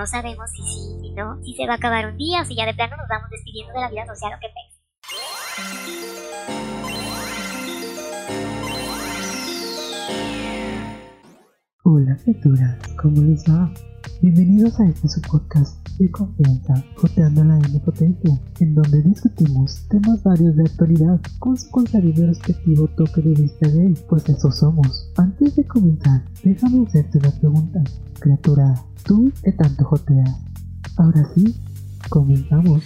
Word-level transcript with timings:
no 0.00 0.06
sabemos 0.06 0.50
si 0.50 0.62
sí, 0.62 0.98
si 1.02 1.10
no, 1.12 1.38
si 1.44 1.52
se 1.52 1.66
va 1.66 1.74
a 1.74 1.76
acabar 1.76 2.06
un 2.06 2.16
día 2.16 2.40
o 2.40 2.44
si 2.46 2.56
ya 2.56 2.64
de 2.64 2.72
plano 2.72 2.96
nos 2.96 3.06
vamos 3.06 3.28
despidiendo 3.28 3.74
de 3.74 3.80
la 3.80 3.90
vida 3.90 4.06
social 4.06 4.32
o 4.32 4.40
qué 4.40 4.46
pez. 4.48 4.80
Hola 11.84 12.16
criaturas, 12.22 12.78
¿cómo 12.96 13.20
les 13.20 13.44
va? 13.44 13.70
Bienvenidos 14.22 14.80
a 14.80 14.86
este 14.86 15.06
su 15.06 15.20
podcast 15.20 15.79
de 16.00 16.10
confianza, 16.10 16.82
Joteando 16.96 17.44
la 17.44 17.58
N 17.58 17.80
Potencia, 17.80 18.40
en 18.58 18.74
donde 18.74 19.02
discutimos 19.02 19.86
temas 19.88 20.22
varios 20.22 20.56
de 20.56 20.62
actualidad 20.62 21.20
con 21.38 21.58
su 21.58 21.70
contrario 21.70 22.26
respectivo 22.26 22.88
toque 22.96 23.20
de 23.20 23.34
vista 23.34 23.68
él, 23.68 23.98
pues 24.08 24.26
eso 24.28 24.50
somos. 24.50 25.12
Antes 25.18 25.56
de 25.56 25.64
comenzar, 25.66 26.24
déjame 26.42 26.86
hacerte 26.86 27.18
una 27.18 27.30
pregunta. 27.32 27.84
Criatura, 28.18 28.74
¿tú 29.04 29.30
qué 29.42 29.52
tanto 29.52 29.84
joteas? 29.84 30.40
Ahora 30.96 31.28
sí, 31.34 31.60
comenzamos. 32.08 32.82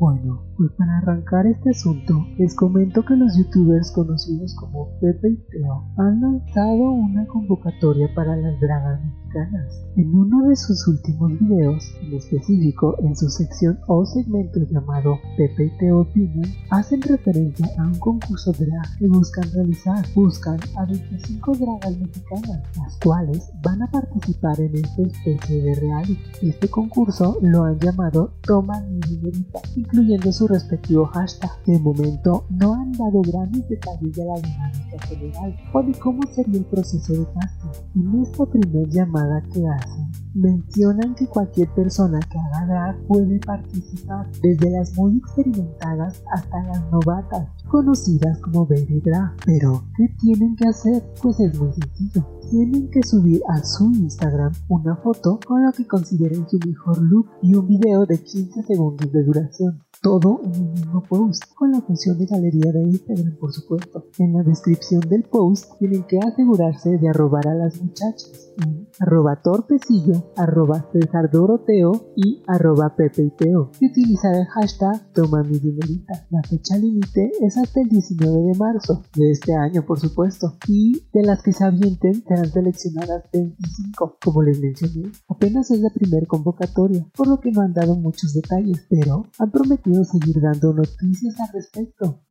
Bueno, 0.00 0.43
pues 0.56 0.70
para 0.72 0.98
arrancar 0.98 1.46
este 1.46 1.70
asunto, 1.70 2.26
les 2.38 2.54
comento 2.54 3.04
que 3.04 3.16
los 3.16 3.36
youtubers 3.36 3.90
conocidos 3.92 4.54
como 4.54 4.88
Pepe 5.00 5.30
y 5.30 5.36
Teo 5.50 5.84
han 5.96 6.20
lanzado 6.20 6.90
una 6.90 7.26
convocatoria 7.26 8.08
para 8.14 8.36
las 8.36 8.58
dragas 8.60 9.00
mexicanas. 9.00 9.84
En 9.96 10.14
uno 10.16 10.48
de 10.48 10.56
sus 10.56 10.86
últimos 10.86 11.38
videos, 11.38 11.84
en 12.02 12.14
específico 12.14 12.96
en 13.00 13.16
su 13.16 13.28
sección 13.28 13.78
o 13.86 14.04
segmento 14.04 14.60
llamado 14.70 15.18
Pepe 15.36 15.66
y 15.66 15.78
Teo 15.78 16.00
Opinion, 16.00 16.50
hacen 16.70 17.02
referencia 17.02 17.66
a 17.78 17.82
un 17.84 17.98
concurso 17.98 18.52
drag 18.52 18.98
que 18.98 19.08
buscan 19.08 19.50
realizar. 19.52 20.04
Buscan 20.14 20.58
a 20.76 20.84
25 20.84 21.52
dragas 21.54 21.98
mexicanas, 21.98 22.62
las 22.76 22.96
cuales 22.98 23.50
van 23.62 23.82
a 23.82 23.90
participar 23.90 24.60
en 24.60 24.74
esta 24.76 25.02
especie 25.02 25.62
de 25.62 25.74
reality. 25.74 26.18
Este 26.42 26.68
concurso 26.68 27.38
lo 27.42 27.64
han 27.64 27.78
llamado 27.78 28.32
Toma 28.42 28.80
mi 28.82 29.00
dinerita, 29.00 29.60
incluyendo 29.76 30.32
su 30.32 30.43
respectivo 30.48 31.06
hashtag. 31.06 31.50
De 31.66 31.78
momento 31.78 32.44
no 32.50 32.74
han 32.74 32.92
dado 32.92 33.22
grandes 33.22 33.68
detalles 33.68 34.14
de 34.14 34.24
la 34.24 34.34
dinámica 34.36 35.06
general 35.06 35.56
o 35.72 35.82
de 35.82 35.92
cómo 35.94 36.20
sería 36.34 36.58
el 36.58 36.64
proceso 36.66 37.12
de 37.12 37.26
casting. 37.32 38.00
En 38.00 38.22
esta 38.22 38.46
primera 38.46 38.88
llamada 38.88 39.42
que 39.52 39.66
hacen, 39.66 40.12
mencionan 40.34 41.14
que 41.14 41.26
cualquier 41.26 41.68
persona 41.74 42.18
que 42.20 42.38
haga 42.38 42.66
drag 42.66 43.06
puede 43.06 43.38
participar, 43.40 44.30
desde 44.42 44.70
las 44.70 44.96
muy 44.96 45.18
experimentadas 45.18 46.22
hasta 46.32 46.62
las 46.64 46.82
novatas, 46.90 47.48
conocidas 47.68 48.38
como 48.38 48.66
baby 48.66 49.00
drag. 49.00 49.32
Pero, 49.44 49.84
¿qué 49.96 50.08
tienen 50.20 50.56
que 50.56 50.68
hacer? 50.68 51.02
Pues 51.22 51.38
es 51.40 51.58
muy 51.58 51.72
sencillo. 51.72 52.26
Tienen 52.50 52.90
que 52.90 53.02
subir 53.02 53.40
a 53.48 53.64
su 53.64 53.86
Instagram 53.86 54.52
una 54.68 54.96
foto 54.96 55.40
con 55.46 55.64
lo 55.64 55.72
que 55.72 55.86
consideren 55.86 56.46
su 56.48 56.58
mejor 56.66 57.00
look 57.00 57.26
y 57.42 57.54
un 57.54 57.66
video 57.66 58.04
de 58.06 58.18
15 58.18 58.62
segundos 58.64 59.10
de 59.10 59.24
duración 59.24 59.82
todo 60.04 60.42
en 60.44 60.54
el 60.54 60.70
mismo 60.72 61.02
post, 61.02 61.44
con 61.54 61.72
la 61.72 61.80
función 61.80 62.18
de 62.18 62.26
galería 62.26 62.70
de 62.72 62.82
Instagram 62.82 63.36
por 63.36 63.52
supuesto. 63.52 64.04
En 64.18 64.34
la 64.34 64.42
descripción 64.42 65.00
del 65.00 65.22
post 65.22 65.78
tienen 65.78 66.04
que 66.04 66.18
asegurarse 66.18 66.98
de 66.98 67.08
arrobar 67.08 67.48
a 67.48 67.54
las 67.54 67.80
muchachas 67.80 68.44
en 68.58 68.86
arroba 69.00 69.40
torpecillo, 69.42 70.30
arroba 70.36 70.86
César 70.92 71.30
Doroteo 71.30 72.12
y 72.16 72.42
arroba 72.46 72.94
Pepe 72.94 73.32
y 73.80 73.86
utilizar 73.86 74.34
el 74.34 74.46
hashtag 74.46 75.12
toma 75.12 75.42
mi 75.42 75.58
dinerita. 75.58 76.26
La 76.30 76.42
fecha 76.42 76.76
límite 76.76 77.32
es 77.40 77.56
hasta 77.56 77.80
el 77.80 77.88
19 77.88 78.42
de 78.42 78.58
marzo 78.58 79.02
de 79.16 79.30
este 79.30 79.54
año 79.54 79.84
por 79.84 79.98
supuesto 79.98 80.56
y 80.68 81.02
de 81.12 81.22
las 81.22 81.42
que 81.42 81.52
se 81.52 81.64
avienten 81.64 82.22
serán 82.26 82.52
seleccionadas 82.52 83.24
25 83.32 84.18
como 84.22 84.42
les 84.42 84.60
mencioné. 84.60 85.10
Apenas 85.28 85.70
es 85.70 85.80
la 85.80 85.90
primera 85.90 86.26
convocatoria 86.26 87.06
por 87.16 87.26
lo 87.26 87.40
que 87.40 87.50
no 87.50 87.62
han 87.62 87.72
dado 87.72 87.96
muchos 87.96 88.34
detalles 88.34 88.86
pero 88.88 89.24
han 89.38 89.50
prometido 89.50 89.93
seguir 90.02 90.40
dando 90.40 90.72
noticias 90.72 91.38
al 91.38 91.48
respecto. 91.52 92.22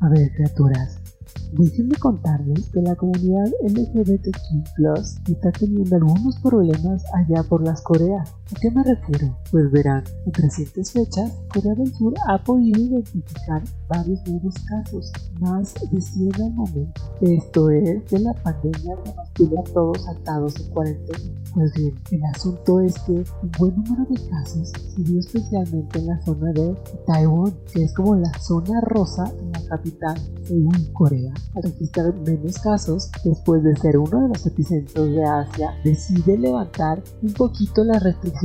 A 0.00 0.08
ver, 0.08 0.30
criaturas, 0.34 1.00
Déjenme 1.52 1.94
contarles 1.96 2.68
que 2.72 2.82
la 2.82 2.96
comunidad 2.96 3.46
LGBTQ 3.62 5.30
está 5.30 5.52
teniendo 5.52 5.96
algunos 5.96 6.38
problemas 6.40 7.04
allá 7.14 7.42
por 7.44 7.62
las 7.62 7.82
Coreas. 7.82 8.34
¿A 8.48 8.60
qué 8.60 8.70
me 8.70 8.84
refiero? 8.84 9.36
Pues 9.50 9.72
verán, 9.72 10.04
en 10.24 10.32
recientes 10.32 10.92
fechas, 10.92 11.32
Corea 11.52 11.74
del 11.74 11.92
Sur 11.92 12.14
ha 12.28 12.38
podido 12.44 12.80
identificar 12.80 13.60
varios 13.88 14.20
nuevos 14.28 14.54
casos, 14.68 15.12
más 15.40 15.74
de 15.90 16.00
100 16.00 16.34
al 16.36 16.52
momento. 16.54 17.02
Esto 17.22 17.70
es 17.70 18.08
de 18.08 18.20
la 18.20 18.32
pandemia 18.34 18.94
que 19.02 19.14
nos 19.14 19.32
tiene 19.32 19.58
a 19.58 19.64
todos 19.64 20.08
atados 20.08 20.54
en 20.60 20.70
cuarentena. 20.70 21.34
Pues 21.54 21.72
bien, 21.74 21.94
el 22.12 22.24
asunto 22.24 22.80
es 22.80 22.94
que 23.00 23.12
un 23.12 23.50
buen 23.58 23.74
número 23.82 24.06
de 24.10 24.28
casos 24.28 24.70
se 24.94 25.02
dio 25.02 25.18
especialmente 25.18 25.98
en 25.98 26.06
la 26.06 26.22
zona 26.22 26.52
de 26.52 26.76
Taiwán, 27.04 27.52
que 27.72 27.82
es 27.82 27.94
como 27.94 28.14
la 28.14 28.32
zona 28.38 28.80
rosa 28.82 29.24
en 29.40 29.52
la 29.52 29.62
capital, 29.64 30.20
Seúl, 30.44 30.92
Corea. 30.92 31.32
Al 31.54 31.64
registrar 31.64 32.14
menos 32.20 32.58
casos, 32.58 33.10
después 33.24 33.64
de 33.64 33.74
ser 33.76 33.98
uno 33.98 34.22
de 34.22 34.28
los 34.28 34.46
epicentros 34.46 35.08
de 35.08 35.24
Asia, 35.24 35.74
decide 35.82 36.38
levantar 36.38 37.02
un 37.22 37.32
poquito 37.32 37.82
las 37.82 38.02
restricciones 38.02 38.35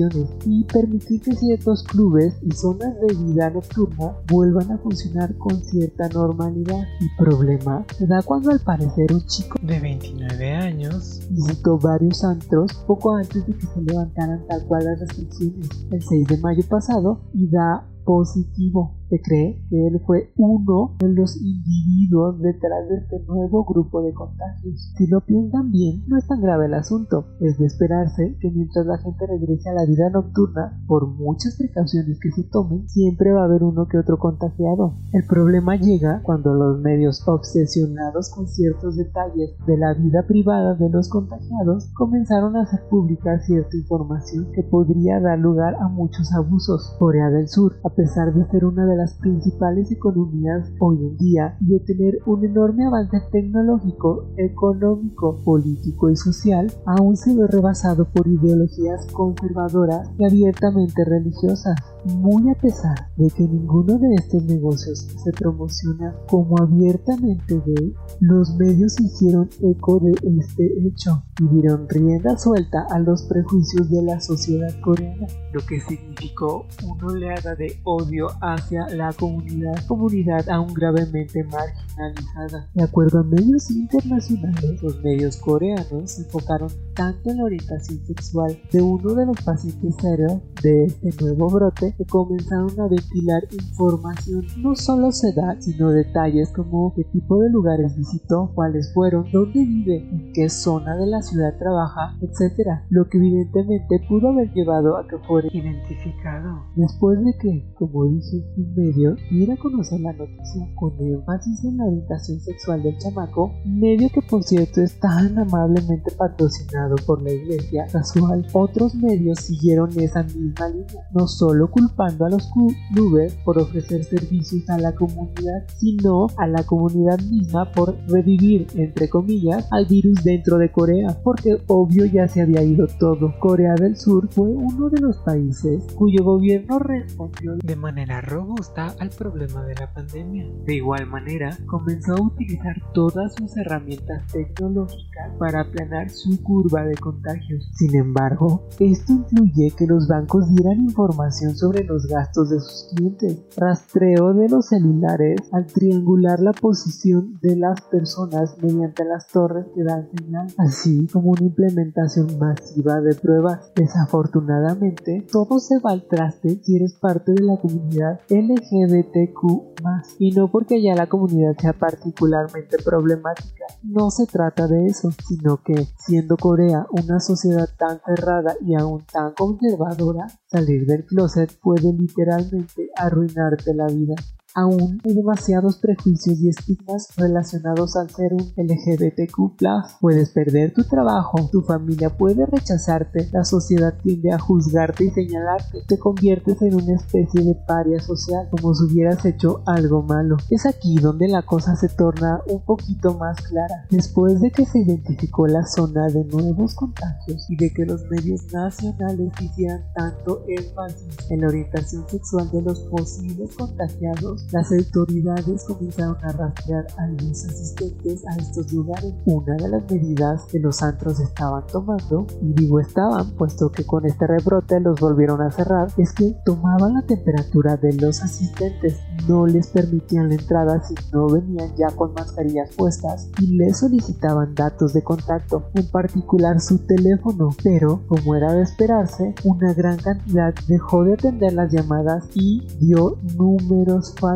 y 0.46 0.64
permitir 0.64 1.22
que 1.22 1.36
ciertos 1.36 1.84
clubes 1.84 2.34
y 2.42 2.52
zonas 2.52 2.96
de 3.02 3.14
vida 3.14 3.50
nocturna 3.50 4.16
vuelvan 4.32 4.72
a 4.72 4.78
funcionar 4.78 5.36
con 5.38 5.62
cierta 5.64 6.08
normalidad. 6.10 6.84
El 7.00 7.10
problema 7.18 7.86
se 7.98 8.08
da 8.08 8.22
cuando 8.22 8.52
al 8.52 8.60
parecer 8.60 9.12
un 9.14 9.26
chico 9.26 9.58
de 9.62 9.80
29 9.80 10.52
años 10.52 11.22
visitó 11.30 11.78
varios 11.78 12.24
antros 12.24 12.74
poco 12.88 13.16
antes 13.16 13.46
de 13.46 13.54
que 13.54 13.66
se 13.68 13.82
levantaran 13.82 14.46
tal 14.48 14.66
cual 14.66 14.86
las 14.86 15.00
restricciones 15.00 15.70
el 15.92 16.02
6 16.02 16.28
de 16.28 16.38
mayo 16.38 16.64
pasado 16.70 17.22
y 17.34 17.48
da 17.48 17.86
positivo. 18.06 19.01
Se 19.12 19.22
cree 19.22 19.62
que 19.70 19.88
él 19.88 20.02
fue 20.06 20.32
uno 20.38 20.96
de 21.00 21.10
los 21.10 21.36
individuos 21.36 22.40
detrás 22.40 22.88
de 22.88 22.96
este 22.96 23.20
nuevo 23.28 23.66
grupo 23.66 24.02
de 24.02 24.14
contagios. 24.14 24.94
Si 24.96 25.06
lo 25.08 25.20
piensan 25.20 25.70
bien, 25.70 26.06
no 26.08 26.18
es 26.18 26.26
tan 26.28 26.40
grave 26.40 26.68
el 26.68 26.74
asunto. 26.76 27.26
Es 27.42 27.58
de 27.58 27.66
esperarse 27.66 28.38
que 28.40 28.50
mientras 28.50 28.86
la 28.86 29.00
gente 29.00 29.28
regrese 29.28 29.70
a 29.70 29.74
la 29.74 29.86
vida 29.86 30.10
nocturna, 30.10 30.82
por 30.88 31.08
muchas 31.08 31.58
precauciones 31.58 32.22
que 32.22 32.32
se 32.32 32.44
tomen, 32.44 32.88
siempre 32.88 33.34
va 33.34 33.42
a 33.42 33.46
haber 33.48 33.64
uno 33.64 33.86
que 33.90 33.98
otro 33.98 34.18
contagiado. 34.18 34.96
El 35.12 35.26
problema 35.28 35.76
llega 35.76 36.22
cuando 36.24 36.54
los 36.54 36.80
medios 36.80 37.22
obsesionados 37.28 38.30
con 38.30 38.48
ciertos 38.48 38.96
detalles 38.96 39.58
de 39.68 39.76
la 39.76 39.94
vida 39.94 40.26
privada 40.26 40.76
de 40.76 40.90
los 40.90 41.10
contagiados 41.10 41.92
comenzaron 41.96 42.56
a 42.56 42.62
hacer 42.62 42.80
pública 42.90 43.42
cierta 43.42 43.76
información 43.76 44.54
que 44.54 44.64
podría 44.64 45.20
dar 45.20 45.38
lugar 45.38 45.76
a 45.82 45.90
muchos 45.90 46.32
abusos. 46.34 46.96
Corea 46.98 47.30
del 47.30 47.50
Sur, 47.50 47.74
a 47.84 47.90
pesar 47.90 48.34
de 48.34 48.46
ser 48.46 48.64
una 48.64 48.86
de 48.86 48.96
las 48.96 49.01
principales 49.16 49.92
economías 49.92 50.72
hoy 50.80 50.98
en 50.98 51.18
día 51.18 51.58
y 51.62 51.68
de 51.68 51.80
tener 51.82 52.20
un 52.26 52.46
enorme 52.46 52.86
avance 52.86 53.18
tecnológico, 53.32 54.26
económico, 54.38 55.38
político 55.44 56.10
y 56.10 56.16
social, 56.16 56.72
aún 56.86 57.18
se 57.18 57.36
ve 57.36 57.48
rebasado 57.48 58.08
por 58.12 58.28
ideologías 58.28 59.08
conservadoras 59.14 60.10
y 60.18 60.26
abiertamente 60.26 61.04
religiosas 61.06 61.76
muy 62.06 62.50
a 62.50 62.56
pesar 62.56 63.10
de 63.16 63.30
que 63.30 63.44
ninguno 63.44 63.98
de 63.98 64.16
estos 64.16 64.44
negocios 64.44 65.00
se 65.24 65.32
promociona 65.32 66.16
como 66.28 66.58
abiertamente 66.60 67.62
gay, 67.66 67.94
los 68.20 68.56
medios 68.56 69.00
hicieron 69.00 69.50
eco 69.62 70.00
de 70.00 70.12
este 70.40 70.66
hecho 70.88 71.24
y 71.40 71.48
dieron 71.48 71.88
rienda 71.88 72.38
suelta 72.38 72.86
a 72.90 73.00
los 73.00 73.24
prejuicios 73.24 73.90
de 73.90 74.02
la 74.02 74.20
sociedad 74.20 74.74
coreana, 74.82 75.28
lo 75.54 75.62
que 75.62 75.80
significó 75.82 76.66
una 76.84 77.08
oleada 77.08 77.56
de 77.56 77.80
odio 77.84 78.28
hacia 78.42 78.86
la 78.96 79.12
comunidad, 79.14 79.86
comunidad 79.88 80.48
aún 80.50 80.74
gravemente 80.74 81.44
marginalizada. 81.44 82.70
De 82.74 82.84
acuerdo 82.84 83.20
a 83.20 83.24
medios 83.24 83.70
internacionales, 83.72 84.82
los 84.82 85.02
medios 85.02 85.38
coreanos 85.38 86.12
se 86.12 86.24
enfocaron 86.24 86.70
tanto 86.96 87.30
en 87.30 87.38
la 87.38 87.46
orientación 87.46 88.00
sexual 88.06 88.60
de 88.72 88.82
uno 88.82 89.14
de 89.14 89.26
los 89.26 89.42
pacientes 89.42 89.96
serios 89.96 90.42
de 90.62 90.86
este 90.86 91.26
nuevo 91.26 91.50
brote 91.50 91.96
que 91.98 92.06
comenzaron 92.06 92.80
a 92.80 92.88
ventilar 92.88 93.44
información 93.52 94.46
no 94.58 94.76
solo 94.76 95.12
su 95.12 95.28
edad, 95.28 95.58
sino 95.60 95.90
detalles 95.92 96.50
como 96.50 96.94
qué 96.96 97.04
tipo 97.06 97.40
de 97.40 97.50
lugares 97.50 97.96
visitó, 97.96 98.52
cuáles 98.54 98.94
fueron, 98.94 99.26
dónde 99.32 99.66
vive, 99.66 99.98
en 99.98 100.32
qué 100.34 100.50
zona 100.50 100.96
de 100.96 101.08
la 101.08 101.22
ciudad 101.22 101.58
trabaja, 101.58 102.18
etc. 102.22 102.82
Lo 102.90 103.08
que 103.08 103.18
evidentemente 103.18 104.00
pudo 104.08 104.30
haber 104.30 104.52
llevado 104.54 104.98
a 104.98 105.08
que 105.08 105.18
fuera 105.20 105.48
identificado. 105.52 106.66
Después 106.76 107.24
de 107.24 107.34
que, 107.38 107.74
como 107.76 108.06
dije, 108.06 108.44
medio 108.82 109.16
diera 109.30 109.54
a 109.54 109.58
conocer 109.58 110.00
la 110.00 110.14
noticia 110.14 110.68
con 110.76 110.94
énfasis 111.00 111.64
en 111.64 111.78
la 111.78 111.86
orientación 111.86 112.40
sexual 112.40 112.82
del 112.84 112.98
chamaco, 112.98 113.54
medio 113.66 114.10
que 114.10 114.22
por 114.22 114.44
cierto 114.44 114.82
es 114.82 115.00
tan 115.00 115.38
amablemente 115.38 116.12
patrocinado 116.18 116.96
por 117.06 117.22
la 117.22 117.32
iglesia 117.32 117.86
casual, 117.92 118.46
otros 118.54 118.96
medios 118.96 119.40
siguieron 119.40 119.90
esa 120.00 120.24
misma 120.24 120.70
línea, 120.70 121.08
no 121.14 121.28
solo 121.28 121.70
culpando 121.70 122.26
a 122.26 122.30
los 122.30 122.50
clubes 122.94 123.36
por 123.46 123.60
ofrecer 123.60 124.04
servicios 124.04 124.70
a 124.70 124.78
la 124.78 124.94
comunidad, 124.96 125.66
sino 125.78 126.28
a 126.38 126.48
la 126.48 126.64
comunidad 126.64 127.20
misma 127.20 127.72
por 127.72 127.96
revivir, 128.08 128.68
entre 128.76 129.10
comillas, 129.10 129.68
al 129.72 129.86
virus 129.86 130.24
dentro 130.24 130.58
de 130.58 130.72
Corea, 130.72 131.18
porque 131.24 131.58
obvio 131.68 132.06
ya 132.06 132.28
se 132.28 132.42
había 132.42 132.64
ido 132.64 132.88
todo. 133.00 133.34
Corea 133.40 133.76
del 133.76 133.98
Sur 133.98 134.28
fue 134.32 134.48
uno 134.48 134.90
de 134.90 135.02
los 135.02 135.18
países 135.20 135.86
cuyo 135.96 136.24
gobierno 136.24 136.80
respondió 136.80 137.56
de 137.64 137.76
manera 137.76 138.22
robusta 138.22 138.71
al 138.76 139.10
problema 139.10 139.64
de 139.66 139.76
la 139.76 139.92
pandemia. 139.92 140.48
De 140.66 140.76
igual 140.76 141.06
manera, 141.06 141.58
comenzó 141.66 142.16
a 142.16 142.22
utilizar 142.22 142.76
todas 142.94 143.34
sus 143.36 143.56
herramientas 143.58 144.26
tecnológicas 144.32 145.32
para 145.38 145.62
aplanar 145.62 146.10
su 146.10 146.42
curva 146.42 146.84
de 146.84 146.96
contagios. 146.96 147.70
Sin 147.74 147.96
embargo, 147.96 148.68
esto 148.80 149.12
incluye 149.12 149.72
que 149.78 149.88
los 149.88 150.08
bancos 150.08 150.50
dieran 150.56 150.82
información 150.82 151.56
sobre 151.56 151.84
los 151.84 152.06
gastos 152.08 152.50
de 152.50 152.60
sus 152.60 152.94
clientes, 152.94 153.40
rastreo 153.58 154.34
de 154.34 154.48
los 154.48 154.68
celulares 154.68 155.42
al 155.52 155.66
triangular 155.66 156.40
la 156.40 156.54
posición 156.54 157.40
de 157.42 157.58
las 157.58 157.82
personas 157.82 158.56
mediante 158.62 159.04
las 159.04 159.28
torres 159.28 159.66
que 159.76 159.84
dan 159.84 160.08
señal, 160.18 160.48
así 160.58 161.08
como 161.12 161.32
una 161.32 161.44
implementación 161.44 162.40
masiva 162.40 163.02
de 163.02 163.16
pruebas. 163.16 163.72
Desafortunadamente, 163.76 165.26
todo 165.32 165.60
se 165.60 165.80
va 165.80 165.92
al 165.92 166.08
traste 166.08 166.60
si 166.64 166.78
eres 166.78 166.94
parte 166.94 167.34
de 167.34 167.44
la 167.44 167.58
comunidad 167.58 168.22
LGBTQ 168.56 169.72
y 170.20 170.32
no 170.32 170.50
porque 170.52 170.82
ya 170.82 170.96
la 170.96 171.08
comunidad 171.08 171.56
sea 171.60 171.74
particularmente 171.74 172.78
problemática. 172.84 173.66
No 173.84 174.12
se 174.12 174.26
trata 174.26 174.68
de 174.68 174.86
eso, 174.86 175.10
sino 175.28 175.62
que, 175.64 175.88
siendo 175.98 176.38
Corea 176.38 176.86
una 176.92 177.20
sociedad 177.20 177.70
tan 177.78 178.00
cerrada 178.06 178.56
y 178.62 178.76
aún 178.76 179.04
tan 179.12 179.34
conservadora, 179.34 180.28
salir 180.48 180.86
del 180.86 181.06
closet 181.06 181.58
puede 181.62 181.94
literalmente 181.94 182.90
arruinarte 182.96 183.74
la 183.74 183.88
vida. 183.88 184.16
Aún 184.54 185.00
hay 185.06 185.14
demasiados 185.14 185.78
prejuicios 185.78 186.42
y 186.42 186.50
estigmas 186.50 187.08
relacionados 187.16 187.96
al 187.96 188.10
ser 188.10 188.34
un 188.34 188.52
LGBTQ+. 188.58 189.56
Puedes 190.02 190.32
perder 190.32 190.74
tu 190.74 190.84
trabajo, 190.84 191.50
tu 191.50 191.62
familia 191.62 192.10
puede 192.10 192.46
rechazarte, 192.46 193.30
la 193.32 193.46
sociedad 193.46 193.94
tiende 194.04 194.34
a 194.34 194.40
juzgarte 194.40 195.06
y 195.06 195.12
señalarte. 195.12 195.84
Te 195.88 195.98
conviertes 195.98 196.62
en 196.62 196.76
una 196.76 196.96
especie 196.96 197.46
de 197.46 197.56
paria 197.66 198.02
social, 198.02 198.50
como 198.50 198.74
si 198.74 198.84
hubieras 198.86 199.24
hecho 199.26 199.64
algo 199.66 200.04
malo. 200.04 200.36
Es 200.50 200.66
aquí 200.66 200.96
donde 200.96 201.30
la 201.30 201.44
cosa 201.44 201.78
se 201.78 201.88
torna 201.88 202.42
un 202.48 202.62
poquito 202.66 203.18
más 203.18 203.40
clara. 203.42 203.86
Después 203.90 204.42
de 204.42 204.52
que 204.52 204.66
se 204.66 204.80
identificó 204.80 205.48
la 205.48 205.66
zona 205.66 206.08
de 206.08 206.26
nuevos 206.26 206.76
contagios 206.76 207.46
y 207.50 207.56
de 207.56 207.72
que 207.72 207.86
los 207.86 208.04
medios 208.10 208.52
nacionales 208.52 209.32
hicieran 209.40 209.82
tanto 209.96 210.44
énfasis 210.50 211.30
en 211.30 211.40
la 211.40 211.48
orientación 211.48 212.04
sexual 212.10 212.52
de 212.52 212.62
los 212.64 212.80
posibles 212.82 213.56
contagiados, 213.56 214.41
las 214.52 214.72
autoridades 214.72 215.64
comenzaron 215.64 216.18
a 216.24 216.32
rastrear 216.32 216.88
a 216.98 217.08
los 217.08 217.46
asistentes 217.46 218.24
a 218.28 218.36
estos 218.36 218.72
lugares. 218.74 219.14
Una 219.26 219.56
de 219.56 219.70
las 219.70 219.90
medidas 219.90 220.44
que 220.46 220.60
los 220.60 220.82
antros 220.82 221.20
estaban 221.20 221.66
tomando, 221.68 222.26
y 222.42 222.54
digo 222.54 222.80
estaban, 222.80 223.32
puesto 223.32 223.72
que 223.72 223.86
con 223.86 224.06
este 224.06 224.28
rebrote 224.28 224.80
los 224.80 225.00
volvieron 225.00 225.42
a 225.42 225.52
cerrar, 225.52 225.90
es 225.98 226.12
que 226.14 226.36
tomaban 226.46 226.96
la 226.96 227.02
temperatura 227.04 227.78
de 227.78 227.94
los 227.94 228.22
asistentes, 228.22 228.98
no 229.28 229.46
les 229.46 229.68
permitían 229.68 230.30
la 230.30 230.36
entrada 230.36 230.82
si 230.84 230.96
no 231.14 231.28
venían 231.28 231.74
ya 231.78 231.88
con 231.96 232.14
mascarillas 232.14 232.72
puestas 232.76 233.30
y 233.40 233.56
les 233.56 233.78
solicitaban 233.78 234.56
datos 234.56 234.94
de 234.94 235.04
contacto, 235.04 235.70
en 235.76 235.88
particular 235.90 236.60
su 236.60 236.80
teléfono, 236.80 237.50
pero 237.64 238.02
como 238.08 238.36
era 238.36 238.54
de 238.54 238.64
esperarse, 238.64 239.36
una 239.44 239.74
gran 239.74 239.98
cantidad 239.98 240.54
dejó 240.68 241.04
de 241.04 241.14
atender 241.14 241.54
las 241.54 241.72
llamadas 241.72 242.26
y 242.34 242.68
dio 242.80 243.18
números 243.38 244.14
falsos 244.20 244.31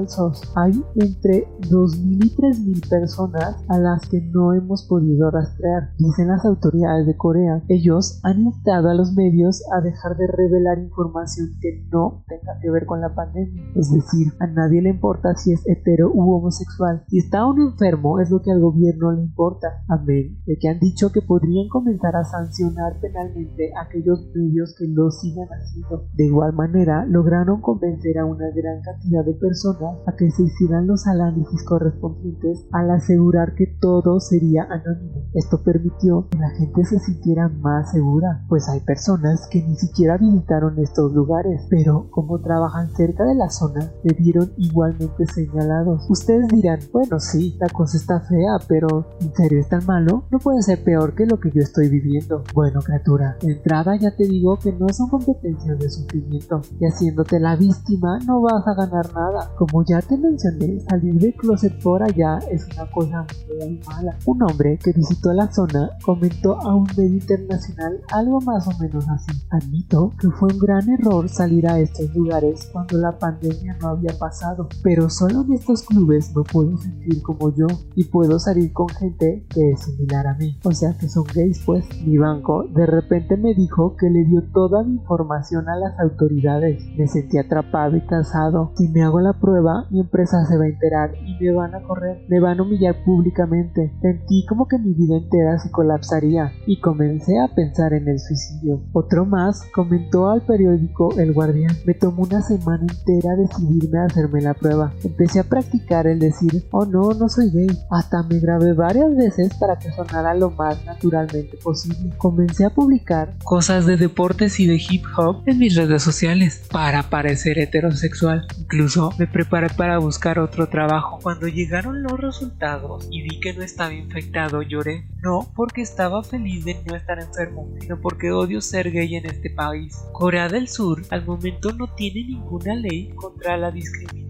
hay 0.55 0.83
entre 0.95 1.47
2.000 1.61 2.25
y 2.25 2.35
3.000 2.35 2.89
personas 2.89 3.63
a 3.69 3.77
las 3.77 4.07
que 4.09 4.21
no 4.21 4.53
hemos 4.53 4.83
podido 4.83 5.31
rastrear, 5.31 5.91
dicen 5.97 6.27
las 6.27 6.43
autoridades 6.45 7.05
de 7.05 7.15
Corea. 7.15 7.63
Ellos 7.69 8.19
han 8.23 8.39
invitado 8.39 8.89
a 8.89 8.93
los 8.93 9.13
medios 9.13 9.63
a 9.71 9.81
dejar 9.81 10.17
de 10.17 10.27
revelar 10.27 10.79
información 10.79 11.51
que 11.61 11.87
no 11.91 12.23
tenga 12.27 12.59
que 12.61 12.69
ver 12.69 12.85
con 12.85 12.99
la 12.99 13.15
pandemia. 13.15 13.63
Es 13.75 13.91
decir, 13.91 14.33
a 14.39 14.47
nadie 14.47 14.81
le 14.81 14.89
importa 14.89 15.35
si 15.35 15.53
es 15.53 15.61
hetero 15.65 16.11
u 16.13 16.33
homosexual. 16.33 17.03
Si 17.07 17.19
está 17.19 17.45
uno 17.45 17.69
enfermo 17.69 18.19
es 18.19 18.29
lo 18.29 18.41
que 18.41 18.51
al 18.51 18.59
gobierno 18.59 19.11
le 19.13 19.21
importa. 19.21 19.83
Amén. 19.87 20.41
De 20.45 20.57
que 20.59 20.67
han 20.67 20.79
dicho 20.79 21.11
que 21.11 21.21
podrían 21.21 21.69
comenzar 21.69 22.15
a 22.15 22.25
sancionar 22.25 22.99
penalmente 22.99 23.71
a 23.75 23.83
aquellos 23.83 24.27
medios 24.35 24.75
que 24.77 24.87
lo 24.87 25.09
sigan 25.11 25.47
haciendo. 25.47 26.07
De 26.15 26.25
igual 26.25 26.53
manera, 26.53 27.05
lograron 27.05 27.61
convencer 27.61 28.17
a 28.17 28.25
una 28.25 28.49
gran 28.53 28.81
cantidad 28.81 29.23
de 29.23 29.33
personas 29.33 29.84
a 30.05 30.15
que 30.15 30.31
se 30.31 30.43
hicieran 30.43 30.87
los 30.87 31.07
análisis 31.07 31.63
correspondientes 31.63 32.65
al 32.71 32.91
asegurar 32.91 33.55
que 33.55 33.67
todo 33.79 34.19
sería 34.19 34.63
anónimo. 34.63 35.23
Esto 35.33 35.61
permitió 35.63 36.27
que 36.29 36.37
la 36.37 36.49
gente 36.51 36.85
se 36.85 36.99
sintiera 36.99 37.49
más 37.49 37.91
segura, 37.91 38.45
pues 38.49 38.67
hay 38.69 38.79
personas 38.81 39.47
que 39.49 39.63
ni 39.63 39.75
siquiera 39.75 40.17
visitaron 40.17 40.79
estos 40.79 41.13
lugares, 41.13 41.65
pero 41.69 42.07
como 42.11 42.39
trabajan 42.39 42.89
cerca 42.95 43.23
de 43.25 43.35
la 43.35 43.49
zona, 43.49 43.91
se 44.03 44.13
vieron 44.15 44.51
igualmente 44.57 45.25
señalados. 45.27 46.05
Ustedes 46.09 46.47
dirán, 46.49 46.79
bueno 46.91 47.19
sí, 47.19 47.57
la 47.59 47.69
cosa 47.69 47.97
está 47.97 48.19
fea, 48.21 48.57
pero 48.67 49.07
¿en 49.21 49.33
serio 49.33 49.59
es 49.59 49.69
tan 49.69 49.85
malo? 49.85 50.23
No 50.31 50.39
puede 50.39 50.61
ser 50.61 50.83
peor 50.83 51.15
que 51.15 51.25
lo 51.25 51.39
que 51.39 51.51
yo 51.51 51.61
estoy 51.61 51.89
viviendo. 51.89 52.43
Bueno, 52.53 52.79
criatura, 52.81 53.37
de 53.41 53.53
entrada 53.53 53.95
ya 53.95 54.15
te 54.15 54.25
digo 54.25 54.57
que 54.57 54.71
no 54.73 54.87
son 54.89 55.09
competencias 55.09 55.79
de 55.79 55.89
sufrimiento, 55.89 56.61
y 56.79 56.85
haciéndote 56.85 57.39
la 57.39 57.55
víctima 57.55 58.19
no 58.25 58.41
vas 58.41 58.67
a 58.67 58.73
ganar 58.73 59.13
nada. 59.13 59.51
Como 59.57 59.74
ya 59.83 60.01
te 60.01 60.17
mencioné, 60.17 60.79
salir 60.81 61.15
de 61.15 61.33
closet 61.33 61.73
por 61.81 62.03
allá 62.03 62.39
es 62.51 62.65
una 62.75 62.89
cosa 62.91 63.25
muy 63.59 63.79
mala. 63.87 64.17
Un 64.25 64.43
hombre 64.43 64.77
que 64.83 64.91
visitó 64.91 65.33
la 65.33 65.51
zona 65.51 65.89
comentó 66.03 66.59
a 66.61 66.75
un 66.75 66.87
medio 66.95 67.15
internacional 67.15 67.99
algo 68.11 68.39
más 68.41 68.67
o 68.67 68.71
menos 68.79 69.07
así. 69.09 69.31
Admito 69.49 70.11
que 70.19 70.29
fue 70.29 70.49
un 70.53 70.59
gran 70.59 70.89
error 70.89 71.27
salir 71.29 71.67
a 71.67 71.79
estos 71.79 72.13
lugares 72.15 72.69
cuando 72.71 72.97
la 72.97 73.17
pandemia 73.17 73.77
no 73.81 73.89
había 73.89 74.17
pasado, 74.17 74.67
pero 74.83 75.09
solo 75.09 75.41
en 75.41 75.53
estos 75.53 75.83
clubes 75.83 76.35
me 76.35 76.43
puedo 76.43 76.77
sentir 76.77 77.21
como 77.21 77.53
yo 77.53 77.67
y 77.95 78.03
puedo 78.05 78.39
salir 78.39 78.71
con 78.71 78.89
gente 78.89 79.45
que 79.49 79.71
es 79.71 79.81
similar 79.81 80.27
a 80.27 80.35
mí. 80.35 80.57
O 80.63 80.71
sea 80.71 80.95
que 80.97 81.09
son 81.09 81.25
gays 81.33 81.61
pues. 81.65 81.85
Mi 82.05 82.17
banco 82.17 82.65
de 82.69 82.85
repente 82.85 83.37
me 83.37 83.53
dijo 83.53 83.95
que 83.95 84.09
le 84.09 84.25
dio 84.25 84.43
toda 84.53 84.83
mi 84.83 84.93
información 84.95 85.67
a 85.69 85.75
las 85.75 85.99
autoridades. 85.99 86.83
Me 86.97 87.07
sentí 87.07 87.37
atrapado 87.37 87.97
y 87.97 88.05
cansado. 88.05 88.71
Si 88.77 88.87
me 88.89 89.03
hago 89.03 89.19
la 89.19 89.33
prueba 89.33 89.64
mi 89.89 89.99
empresa 89.99 90.45
se 90.45 90.57
va 90.57 90.65
a 90.65 90.67
enterar 90.67 91.11
y 91.25 91.43
me 91.43 91.51
van 91.51 91.75
a 91.75 91.81
correr, 91.83 92.23
me 92.27 92.39
van 92.39 92.59
a 92.59 92.63
humillar 92.63 92.95
públicamente. 93.03 93.91
Sentí 94.01 94.45
como 94.47 94.67
que 94.67 94.77
mi 94.77 94.93
vida 94.93 95.17
entera 95.17 95.57
se 95.59 95.71
colapsaría 95.71 96.51
y 96.67 96.79
comencé 96.79 97.39
a 97.39 97.53
pensar 97.53 97.93
en 97.93 98.07
el 98.07 98.19
suicidio. 98.19 98.81
Otro 98.93 99.25
más 99.25 99.61
comentó 99.73 100.29
al 100.29 100.41
periódico 100.41 101.17
El 101.17 101.33
Guardián, 101.33 101.75
me 101.85 101.93
tomó 101.93 102.23
una 102.23 102.41
semana 102.41 102.85
entera 102.89 103.35
decidirme 103.35 103.99
a 103.99 104.05
hacerme 104.05 104.41
la 104.41 104.53
prueba. 104.53 104.93
Empecé 105.03 105.39
a 105.39 105.43
practicar 105.43 106.07
el 106.07 106.19
decir, 106.19 106.67
oh 106.71 106.85
no, 106.85 107.09
no 107.11 107.29
soy 107.29 107.49
gay. 107.51 107.67
Hasta 107.91 108.23
me 108.23 108.39
grabé 108.39 108.73
varias 108.73 109.15
veces 109.15 109.53
para 109.59 109.77
que 109.77 109.91
sonara 109.91 110.33
lo 110.33 110.51
más 110.51 110.83
naturalmente 110.85 111.57
posible. 111.63 112.11
Comencé 112.17 112.65
a 112.65 112.69
publicar 112.69 113.33
cosas 113.43 113.85
de 113.85 113.97
deportes 113.97 114.59
y 114.59 114.67
de 114.67 114.75
hip 114.75 115.03
hop 115.17 115.43
en 115.45 115.57
mis 115.57 115.75
redes 115.75 116.03
sociales 116.03 116.63
para 116.71 117.09
parecer 117.09 117.59
heterosexual. 117.59 118.47
Incluso 118.59 119.11
me 119.17 119.27
para 119.55 119.99
buscar 119.99 120.37
otro 120.37 120.67
trabajo. 120.67 121.19
Cuando 121.23 121.47
llegaron 121.47 122.03
los 122.03 122.19
resultados 122.19 123.07
y 123.09 123.21
vi 123.21 123.39
que 123.39 123.53
no 123.53 123.63
estaba 123.63 123.93
infectado, 123.93 124.61
lloré. 124.61 125.07
No 125.23 125.49
porque 125.55 125.81
estaba 125.81 126.23
feliz 126.23 126.65
de 126.65 126.75
no 126.85 126.93
estar 126.93 127.19
enfermo, 127.19 127.69
sino 127.79 127.99
porque 128.01 128.31
odio 128.31 128.59
ser 128.59 128.91
gay 128.91 129.15
en 129.15 129.25
este 129.25 129.49
país. 129.49 129.97
Corea 130.11 130.49
del 130.49 130.67
Sur 130.67 131.03
al 131.09 131.25
momento 131.25 131.71
no 131.71 131.87
tiene 131.95 132.25
ninguna 132.25 132.75
ley 132.75 133.13
contra 133.15 133.55
la 133.55 133.71
discriminación 133.71 134.24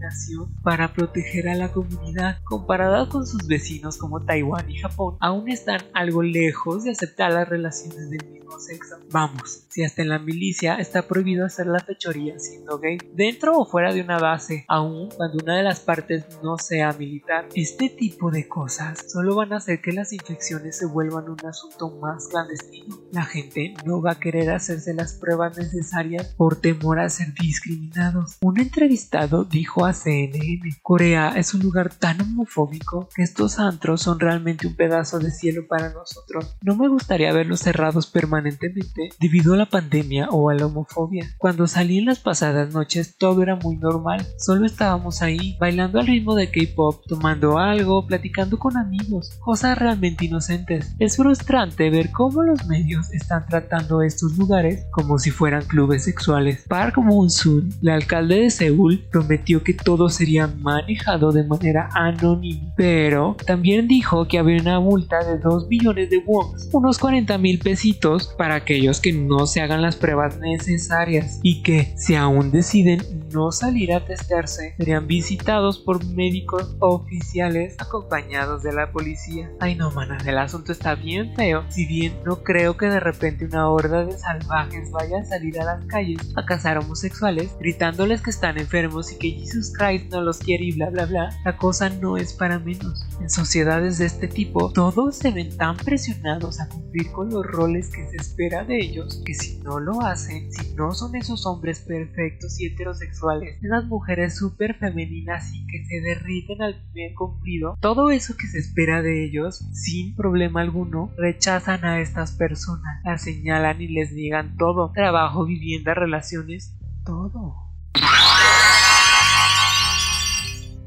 para 0.63 0.93
proteger 0.93 1.49
a 1.49 1.55
la 1.55 1.71
comunidad. 1.71 2.39
Comparada 2.43 3.07
con 3.09 3.25
sus 3.25 3.47
vecinos 3.47 3.97
como 3.97 4.23
Taiwán 4.23 4.69
y 4.69 4.77
Japón, 4.77 5.17
aún 5.19 5.49
están 5.49 5.81
algo 5.93 6.21
lejos 6.21 6.83
de 6.83 6.91
aceptar 6.91 7.31
las 7.31 7.47
relaciones 7.47 8.09
del 8.09 8.27
mismo 8.29 8.59
sexo. 8.59 8.95
Vamos, 9.11 9.65
si 9.69 9.83
hasta 9.83 10.01
en 10.01 10.09
la 10.09 10.19
milicia 10.19 10.75
está 10.75 11.07
prohibido 11.07 11.45
hacer 11.45 11.67
la 11.67 11.79
fechoría 11.79 12.37
siendo 12.39 12.79
gay, 12.79 12.97
dentro 13.13 13.57
o 13.57 13.65
fuera 13.65 13.93
de 13.93 14.01
una 14.01 14.19
base, 14.19 14.65
aun 14.67 15.09
cuando 15.09 15.43
una 15.43 15.57
de 15.57 15.63
las 15.63 15.79
partes 15.79 16.25
no 16.43 16.57
sea 16.57 16.93
militar, 16.93 17.47
este 17.55 17.89
tipo 17.89 18.31
de 18.31 18.47
cosas 18.47 19.05
solo 19.11 19.35
van 19.35 19.53
a 19.53 19.57
hacer 19.57 19.81
que 19.81 19.91
las 19.91 20.13
infecciones 20.13 20.77
se 20.77 20.85
vuelvan 20.85 21.29
un 21.29 21.45
asunto 21.45 21.89
más 21.99 22.27
clandestino. 22.27 22.99
La 23.11 23.23
gente 23.23 23.73
no 23.85 24.01
va 24.01 24.11
a 24.11 24.19
querer 24.19 24.51
hacerse 24.51 24.93
las 24.93 25.13
pruebas 25.13 25.57
necesarias 25.57 26.33
por 26.37 26.55
temor 26.57 26.99
a 26.99 27.09
ser 27.09 27.33
discriminados. 27.33 28.37
Un 28.41 28.59
entrevistado 28.59 29.43
dijo 29.43 29.85
a 29.85 29.93
CNN, 29.95 30.69
Corea 30.81 31.33
es 31.35 31.53
un 31.53 31.61
lugar 31.61 31.93
tan 31.93 32.21
homofóbico 32.21 33.09
que 33.15 33.23
estos 33.23 33.59
antros 33.59 34.01
son 34.01 34.19
realmente 34.19 34.67
un 34.67 34.75
pedazo 34.75 35.19
de 35.19 35.31
cielo 35.31 35.63
para 35.67 35.91
nosotros. 35.91 36.55
No 36.61 36.75
me 36.75 36.87
gustaría 36.87 37.33
verlos 37.33 37.61
cerrados 37.61 38.07
permanentemente 38.07 39.09
debido 39.19 39.53
a 39.53 39.57
la 39.57 39.65
pandemia 39.65 40.29
o 40.29 40.49
a 40.49 40.53
la 40.53 40.67
homofobia. 40.67 41.27
Cuando 41.37 41.67
salí 41.67 41.99
en 41.99 42.05
las 42.05 42.19
pasadas 42.19 42.73
noches 42.73 43.17
todo 43.17 43.41
era 43.41 43.55
muy 43.55 43.77
normal, 43.77 44.25
solo 44.37 44.65
estábamos 44.65 45.21
ahí 45.21 45.57
bailando 45.59 45.99
al 45.99 46.07
ritmo 46.07 46.35
de 46.35 46.51
K-pop, 46.51 47.03
tomando 47.07 47.57
algo, 47.57 48.05
platicando 48.05 48.59
con 48.59 48.77
amigos, 48.77 49.37
cosas 49.39 49.77
realmente 49.77 50.25
inocentes. 50.25 50.93
Es 50.99 51.17
frustrante 51.17 51.89
ver 51.89 52.11
cómo 52.11 52.43
los 52.43 52.65
medios 52.67 53.11
están 53.13 53.45
tratando 53.47 54.01
estos 54.01 54.37
lugares 54.37 54.85
como 54.91 55.17
si 55.17 55.31
fueran 55.31 55.63
clubes 55.65 56.03
sexuales. 56.03 56.63
Park 56.67 56.97
Moon-soon, 56.97 57.69
el 57.81 57.89
alcalde 57.89 58.41
de 58.41 58.49
Seúl, 58.49 59.05
prometió 59.11 59.63
que 59.63 59.73
todo 59.85 60.09
sería 60.09 60.47
manejado 60.47 61.31
de 61.31 61.45
manera 61.45 61.89
anónima, 61.93 62.73
pero 62.75 63.37
también 63.45 63.87
dijo 63.87 64.27
que 64.27 64.39
había 64.39 64.59
una 64.59 64.79
multa 64.79 65.23
de 65.23 65.37
2 65.37 65.69
billones 65.69 66.09
de 66.09 66.17
won, 66.25 66.47
unos 66.73 66.97
40 66.97 67.37
mil 67.37 67.59
pesitos 67.59 68.33
para 68.37 68.55
aquellos 68.55 68.99
que 68.99 69.13
no 69.13 69.45
se 69.45 69.61
hagan 69.61 69.81
las 69.81 69.95
pruebas 69.95 70.39
necesarias 70.39 71.39
y 71.43 71.61
que 71.61 71.93
si 71.95 72.15
aún 72.15 72.51
deciden 72.51 73.01
no 73.31 73.51
salir 73.51 73.93
a 73.93 74.03
testarse 74.05 74.73
serían 74.77 75.07
visitados 75.07 75.77
por 75.77 76.05
médicos 76.05 76.75
oficiales 76.79 77.75
acompañados 77.79 78.63
de 78.63 78.73
la 78.73 78.91
policía. 78.91 79.51
Ay 79.59 79.75
no, 79.75 79.91
mana, 79.91 80.17
el 80.25 80.37
asunto 80.37 80.71
está 80.71 80.95
bien 80.95 81.35
feo. 81.35 81.63
Si 81.69 81.85
bien 81.85 82.17
no 82.25 82.43
creo 82.43 82.77
que 82.77 82.87
de 82.87 82.99
repente 82.99 83.45
una 83.45 83.69
horda 83.69 84.05
de 84.05 84.17
salvajes 84.17 84.89
vaya 84.91 85.19
a 85.19 85.25
salir 85.25 85.59
a 85.59 85.65
las 85.65 85.85
calles 85.85 86.21
a 86.35 86.45
cazar 86.45 86.77
homosexuales, 86.77 87.55
gritándoles 87.59 88.21
que 88.21 88.31
están 88.31 88.57
enfermos 88.57 89.11
y 89.11 89.17
que 89.17 89.31
Jesus 89.31 89.74
No 90.09 90.21
los 90.21 90.37
quiere 90.39 90.63
y 90.63 90.71
bla 90.71 90.89
bla 90.89 91.05
bla, 91.05 91.29
la 91.43 91.57
cosa 91.57 91.89
no 91.89 92.15
es 92.15 92.33
para 92.33 92.59
menos. 92.59 93.05
En 93.19 93.29
sociedades 93.29 93.97
de 93.97 94.05
este 94.05 94.27
tipo, 94.27 94.71
todos 94.71 95.17
se 95.17 95.31
ven 95.31 95.55
tan 95.57 95.75
presionados 95.75 96.61
a 96.61 96.69
cumplir 96.69 97.11
con 97.11 97.29
los 97.29 97.45
roles 97.45 97.89
que 97.89 98.07
se 98.07 98.15
espera 98.15 98.63
de 98.63 98.79
ellos 98.79 99.21
que 99.25 99.33
si 99.33 99.59
no 99.59 99.81
lo 99.81 100.01
hacen, 100.01 100.51
si 100.51 100.73
no 100.75 100.93
son 100.93 101.15
esos 101.15 101.45
hombres 101.45 101.81
perfectos 101.81 102.59
y 102.59 102.67
heterosexuales, 102.67 103.61
esas 103.61 103.85
mujeres 103.85 104.37
súper 104.37 104.75
femeninas 104.75 105.53
y 105.53 105.67
que 105.67 105.85
se 105.85 106.01
derriten 106.01 106.61
al 106.61 106.81
primer 106.91 107.13
cumplido, 107.13 107.77
todo 107.81 108.11
eso 108.11 108.37
que 108.37 108.47
se 108.47 108.59
espera 108.59 109.01
de 109.01 109.25
ellos, 109.25 109.65
sin 109.73 110.15
problema 110.15 110.61
alguno, 110.61 111.11
rechazan 111.17 111.83
a 111.83 111.99
estas 111.99 112.31
personas, 112.31 113.03
las 113.03 113.23
señalan 113.23 113.81
y 113.81 113.89
les 113.89 114.13
niegan 114.13 114.55
todo, 114.55 114.91
trabajo, 114.93 115.45
vivienda, 115.45 115.93
relaciones, 115.93 116.77
todo. 117.05 117.55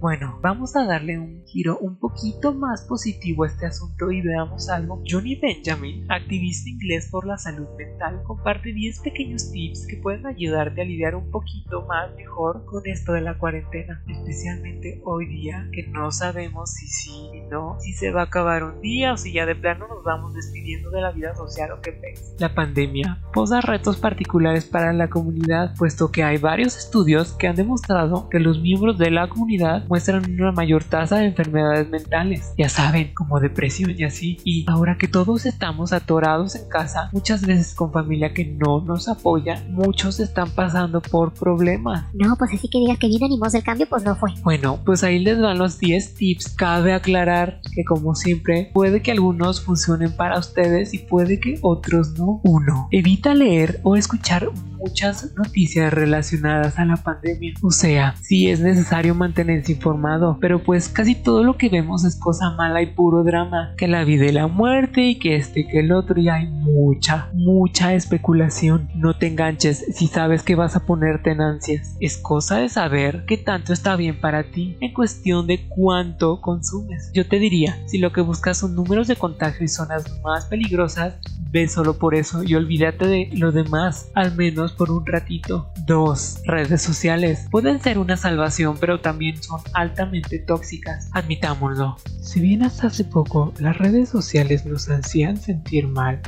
Bueno, 0.01 0.39
vamos 0.41 0.77
a 0.77 0.85
darle 0.85 1.19
un 1.19 1.45
giro 1.45 1.77
un 1.81 1.99
poquito 1.99 2.55
más 2.55 2.83
positivo 2.83 3.43
a 3.43 3.49
este 3.49 3.67
asunto 3.67 4.13
y 4.13 4.23
veamos 4.23 4.69
algo. 4.69 5.03
Johnny 5.05 5.35
Benjamin, 5.35 6.07
activista 6.09 6.71
inglés 6.71 7.09
por 7.11 7.27
la 7.27 7.37
salud 7.37 7.67
mental, 7.77 8.23
comparte 8.23 8.73
10 8.73 9.01
pequeños 9.01 9.51
tips 9.51 9.89
que 9.89 9.97
pueden 9.97 10.25
ayudarte 10.27 10.83
a 10.83 10.85
lidiar 10.85 11.17
un 11.17 11.29
poquito 11.33 11.85
más 11.87 12.15
mejor 12.15 12.65
con 12.67 12.87
esto 12.87 13.13
de 13.13 13.23
la 13.23 13.39
cuarentena, 13.39 14.01
especialmente 14.07 15.01
hoy 15.05 15.27
día 15.27 15.69
que 15.73 15.89
no 15.89 16.13
sabemos 16.13 16.71
si 16.75 16.87
sí 16.87 17.31
y 17.35 17.41
no, 17.51 17.77
si 17.81 17.93
se 17.93 18.13
va 18.13 18.21
a 18.21 18.25
acabar 18.27 18.63
un 18.63 18.81
día 18.81 19.15
o 19.15 19.17
si 19.17 19.33
ya 19.33 19.47
de 19.47 19.57
plano 19.57 19.89
nos 19.89 20.05
vamos 20.05 20.33
despidiendo 20.33 20.91
de 20.91 21.01
la 21.01 21.11
vida 21.11 21.35
social 21.35 21.73
o 21.73 21.81
qué 21.81 21.91
ves. 21.91 22.37
La 22.39 22.55
pandemia 22.55 23.19
posa 23.33 23.61
retos 23.61 23.97
particulares 23.97 24.65
para 24.65 24.93
la 24.93 25.09
comunidad, 25.09 25.75
puesto 25.77 26.13
que 26.13 26.23
hay 26.23 26.39
varios 26.39 26.79
estudios 26.79 27.33
que 27.33 27.49
han 27.49 27.57
demostrado 27.57 28.29
que 28.29 28.39
los 28.39 28.61
miembros 28.61 28.97
de 28.97 29.11
la 29.11 29.29
comunidad 29.29 29.88
muestran 29.89 30.31
una 30.31 30.53
mayor 30.53 30.85
tasa 30.85 31.19
de 31.19 31.27
enfermedades 31.27 31.89
mentales, 31.89 32.53
ya 32.57 32.69
saben, 32.69 33.13
como 33.15 33.41
depresión 33.41 33.95
y 33.97 34.05
así. 34.05 34.39
Y 34.45 34.65
ahora 34.69 34.97
que 34.99 35.09
todos 35.09 35.47
estamos 35.47 35.93
atorados 35.93 36.55
en 36.57 36.69
casa, 36.69 37.09
muchas 37.13 37.45
veces 37.47 37.75
con 37.75 37.93
familia 37.93 38.33
que 38.33 38.45
no 38.45 38.81
nos 38.81 39.09
apoya, 39.09 39.65
muchos 39.71 40.21
están 40.21 40.51
pasando 40.51 41.01
por 41.01 41.33
problemas. 41.33 42.05
No, 42.15 42.37
pues 42.37 42.53
así 42.55 42.69
que 42.69 42.79
digas 42.79 42.99
que 42.99 43.09
bien 43.09 43.25
animoso 43.25 43.57
el 43.57 43.65
cambio, 43.65 43.89
pues 43.89 44.05
no 44.05 44.15
fue. 44.17 44.31
Bueno, 44.43 44.79
pues 44.85 45.03
ahí 45.03 45.19
les 45.19 45.39
dan 45.39 45.59
los 45.59 45.79
10 45.79 46.15
tips. 46.15 46.49
Cabe 46.51 46.93
aclarar 46.93 47.61
que 47.75 47.85
como 47.85 48.15
siempre, 48.15 48.71
puede 48.73 49.03
que 49.03 49.13
algunos 49.13 49.61
funcionen 49.63 50.13
para 50.13 50.39
ustedes 50.39 50.95
y 50.95 50.99
puede 50.99 51.41
que 51.41 51.59
otros 51.63 52.19
no. 52.19 52.41
Uno, 52.45 52.89
evita 52.91 53.35
leer 53.35 53.81
o 53.83 53.97
escuchar 53.97 54.51
muchas 54.79 55.35
noticias 55.37 55.93
relacionadas 55.93 56.79
a 56.79 56.85
la 56.85 56.97
pandemia. 56.97 57.55
O 57.63 57.71
sea, 57.71 58.15
si 58.21 58.51
es 58.51 58.61
necesario 58.61 59.15
mantenerse 59.15 59.73
informado, 59.73 60.39
pero 60.41 60.63
pues 60.63 60.89
casi 60.89 61.15
todo 61.15 61.45
lo 61.45 61.57
que 61.57 61.69
vemos 61.69 62.05
es 62.05 62.17
cosa 62.17 62.51
mala 62.57 62.83
y 62.83 62.87
puro 62.87 63.25
drama, 63.25 63.75
que 63.77 63.89
la 63.89 64.05
vida 64.05 64.27
y 64.27 64.33
la 64.33 64.47
muerte 64.47 65.03
y 65.03 65.19
que 65.19 65.37
este 65.37 65.67
que 65.67 65.81
el 65.81 65.93
otro 65.93 66.21
y 66.21 66.29
hay 66.29 66.47
mucha, 66.47 67.31
mucha 67.35 67.95
especulación. 67.95 68.89
No 68.95 69.17
te 69.17 69.27
enganches 69.27 69.85
si 69.95 70.07
sabes 70.07 70.43
que 70.43 70.55
vas 70.55 70.77
a 70.77 70.87
ponerte 70.87 71.31
en 71.31 71.41
ansias. 71.41 71.97
Es 72.01 72.17
cosa 72.17 72.59
de 72.59 72.69
saber 72.69 73.25
qué 73.27 73.37
tanto 73.37 73.73
está 73.73 73.97
bien 73.97 74.21
para 74.21 74.45
ti 74.45 74.77
en 74.81 74.93
cuestión 74.93 75.47
de 75.47 75.69
cuánto 75.69 76.41
consumes. 76.41 77.11
Yo 77.15 77.27
te 77.27 77.39
diría, 77.39 77.79
si 77.87 77.99
lo 77.99 78.13
que 78.13 78.21
buscas 78.21 78.59
son 78.59 78.75
números 78.75 79.09
de 79.09 79.17
contagio 79.17 79.65
y 79.65 79.69
zonas 79.69 80.05
más 80.23 80.47
peligrosas, 80.47 81.19
ve 81.51 81.69
solo 81.69 81.99
por 81.99 82.15
eso 82.15 82.43
y 82.43 82.55
olvídate 82.55 83.07
de 83.07 83.31
lo 83.33 83.53
demás, 83.53 84.11
al 84.15 84.37
menos 84.37 84.68
por 84.73 84.91
un 84.91 85.07
ratito. 85.07 85.71
2. 85.87 86.43
Redes 86.45 86.83
sociales 86.83 87.47
pueden 87.51 87.81
ser 87.81 87.99
una 87.99 88.17
salvación, 88.17 88.77
pero 88.79 89.01
también 89.01 89.43
son 89.43 89.61
altamente 89.75 90.39
tóxicas, 90.39 91.11
admitámoslo. 91.13 91.97
Si 92.21 92.41
bien 92.41 92.63
hasta 92.63 92.89
hace 92.89 93.05
poco 93.05 93.53
las 93.59 93.79
redes 93.79 94.09
sociales 94.09 94.67
nos 94.67 94.89
hacían 94.89 95.37
sentir 95.37 95.87
mal, 95.87 96.21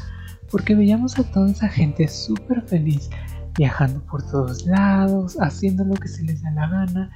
porque 0.50 0.74
veíamos 0.74 1.18
a 1.18 1.24
toda 1.24 1.50
esa 1.50 1.68
gente 1.68 2.08
súper 2.08 2.62
feliz, 2.62 3.10
viajando 3.56 4.00
por 4.06 4.22
todos 4.30 4.66
lados, 4.66 5.36
haciendo 5.40 5.84
lo 5.84 5.94
que 5.94 6.08
se 6.08 6.22
les 6.22 6.42
da 6.42 6.50
la 6.52 6.68
gana, 6.68 7.10